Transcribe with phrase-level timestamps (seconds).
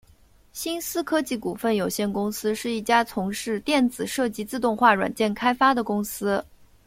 [0.51, 6.43] 新思科技股份有限公司是一家从事电子设计自动化软件开发的公司。